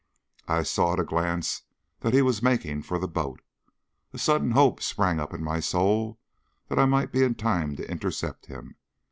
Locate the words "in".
5.31-5.43, 7.21-7.35